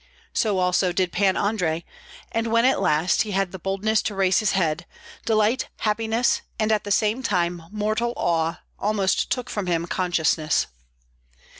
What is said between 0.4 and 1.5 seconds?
also did Pan